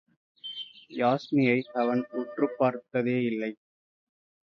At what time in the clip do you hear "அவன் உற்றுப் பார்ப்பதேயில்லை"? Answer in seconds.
1.73-3.51